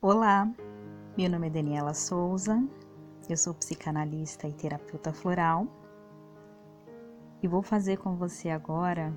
[0.00, 0.48] Olá,
[1.16, 2.56] meu nome é Daniela Souza,
[3.28, 5.66] eu sou psicanalista e terapeuta floral
[7.42, 9.12] e vou fazer com você agora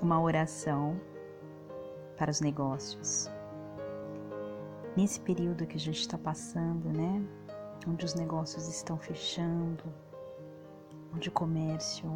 [0.00, 0.98] uma oração
[2.16, 3.30] para os negócios.
[4.96, 7.22] Nesse período que a gente está passando, né?
[7.86, 9.84] Onde os negócios estão fechando,
[11.14, 12.10] onde o comércio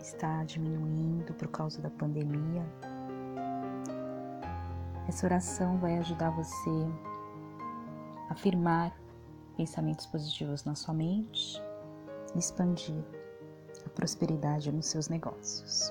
[0.00, 2.64] está diminuindo por causa da pandemia
[5.08, 6.86] essa oração vai ajudar você
[8.28, 8.94] a afirmar
[9.56, 11.60] pensamentos positivos na sua mente
[12.34, 13.02] e expandir
[13.86, 15.90] a prosperidade nos seus negócios.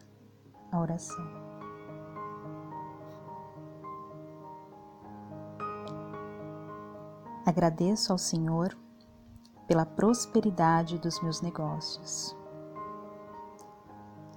[0.71, 1.46] a oração.
[7.57, 8.77] Agradeço ao Senhor
[9.67, 12.37] pela prosperidade dos meus negócios.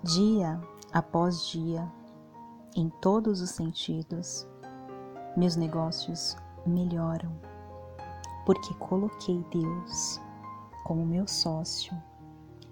[0.01, 0.57] Dia
[0.93, 1.85] após dia,
[2.73, 4.47] em todos os sentidos,
[5.35, 7.29] meus negócios melhoram,
[8.45, 10.21] porque coloquei Deus
[10.85, 12.01] como meu sócio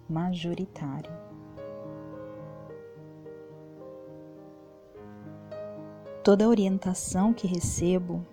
[0.09, 1.11] majoritário.
[6.23, 8.25] Toda orientação que recebo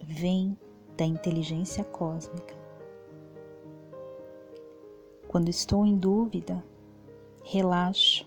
[0.00, 0.56] vem
[1.02, 2.54] da inteligência cósmica.
[5.26, 6.64] Quando estou em dúvida,
[7.42, 8.24] relaxo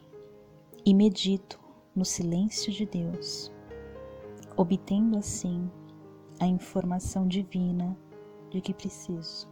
[0.85, 1.57] e medito
[1.95, 3.49] no silêncio de Deus,
[4.57, 5.71] obtendo assim
[6.37, 7.97] a informação divina
[8.49, 9.47] de que preciso.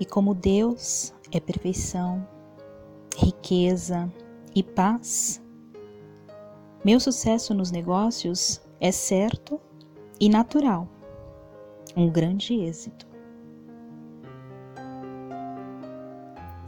[0.00, 2.26] E como Deus é perfeição,
[3.18, 4.10] riqueza
[4.54, 5.44] e paz,
[6.86, 9.60] meu sucesso nos negócios é certo
[10.20, 10.86] e natural,
[11.96, 13.08] um grande êxito.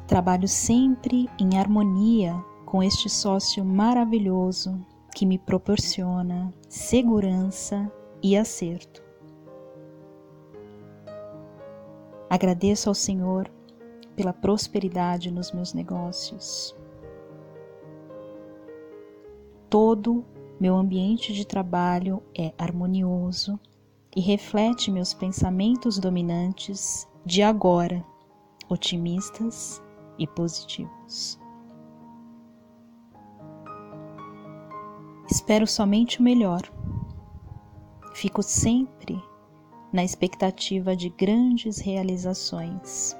[0.08, 2.34] Trabalho sempre em harmonia
[2.66, 4.84] com este sócio maravilhoso
[5.14, 7.88] que me proporciona segurança
[8.20, 9.00] e acerto.
[12.28, 13.48] Agradeço ao Senhor
[14.16, 16.76] pela prosperidade nos meus negócios
[19.70, 20.24] todo
[20.60, 23.58] meu ambiente de trabalho é harmonioso
[24.16, 28.04] e reflete meus pensamentos dominantes de agora,
[28.68, 29.82] otimistas
[30.18, 31.38] e positivos.
[35.30, 36.62] Espero somente o melhor.
[38.14, 39.22] Fico sempre
[39.92, 43.14] na expectativa de grandes realizações.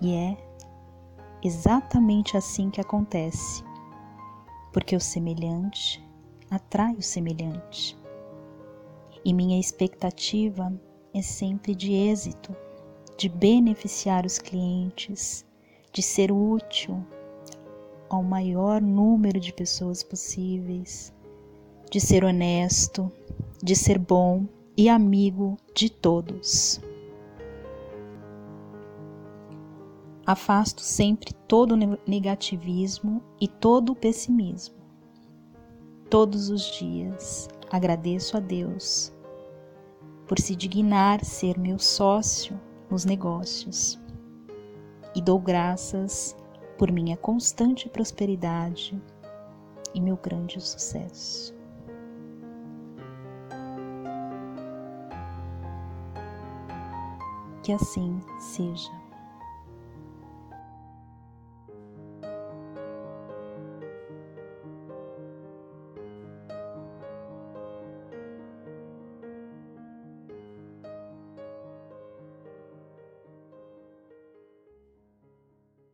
[0.00, 0.36] E é
[1.42, 3.64] exatamente assim que acontece
[4.78, 6.00] porque o semelhante
[6.48, 7.98] atrai o semelhante.
[9.24, 10.72] E minha expectativa
[11.12, 12.54] é sempre de êxito,
[13.16, 15.44] de beneficiar os clientes,
[15.92, 17.04] de ser útil
[18.08, 21.12] ao maior número de pessoas possíveis,
[21.90, 23.10] de ser honesto,
[23.60, 24.46] de ser bom
[24.76, 26.80] e amigo de todos.
[30.28, 31.74] Afasto sempre todo
[32.06, 34.74] negativismo e todo pessimismo.
[36.10, 39.10] Todos os dias agradeço a Deus
[40.26, 43.98] por se dignar ser meu sócio nos negócios
[45.14, 46.36] e dou graças
[46.76, 49.00] por minha constante prosperidade
[49.94, 51.54] e meu grande sucesso.
[57.62, 59.07] Que assim seja.